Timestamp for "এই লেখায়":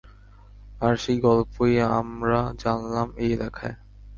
3.17-3.77